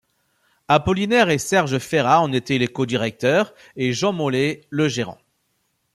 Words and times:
Apollinaire 0.67 1.29
et 1.29 1.37
Serge 1.37 1.77
Férat 1.77 2.21
en 2.21 2.33
étaient 2.33 2.57
les 2.57 2.67
codirecteurs, 2.67 3.53
et 3.75 3.93
Jean 3.93 4.13
Mollet 4.13 4.61
le 4.71 4.87
gérant. 4.87 5.19